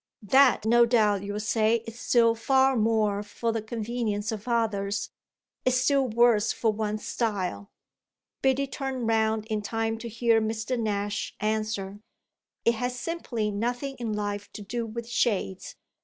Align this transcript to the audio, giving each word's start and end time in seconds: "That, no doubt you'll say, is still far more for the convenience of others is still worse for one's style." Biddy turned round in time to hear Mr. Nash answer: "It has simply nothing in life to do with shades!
"That, 0.23 0.65
no 0.65 0.87
doubt 0.87 1.21
you'll 1.21 1.39
say, 1.39 1.83
is 1.85 1.99
still 1.99 2.33
far 2.33 2.75
more 2.75 3.21
for 3.21 3.51
the 3.51 3.61
convenience 3.61 4.31
of 4.31 4.47
others 4.47 5.11
is 5.63 5.79
still 5.79 6.07
worse 6.07 6.51
for 6.51 6.73
one's 6.73 7.05
style." 7.05 7.69
Biddy 8.41 8.65
turned 8.65 9.07
round 9.07 9.45
in 9.45 9.61
time 9.61 9.99
to 9.99 10.09
hear 10.09 10.41
Mr. 10.41 10.75
Nash 10.75 11.35
answer: 11.39 11.99
"It 12.65 12.73
has 12.73 12.99
simply 12.99 13.51
nothing 13.51 13.95
in 13.99 14.11
life 14.11 14.51
to 14.53 14.63
do 14.63 14.87
with 14.87 15.07
shades! 15.07 15.75